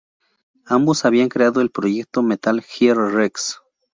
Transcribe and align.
Ambos 0.65 1.05
habían 1.05 1.29
creado 1.29 1.61
el 1.61 1.69
proyecto 1.69 2.23
Metal 2.23 2.59
Gear 2.63 2.97
Rex. 2.97 3.61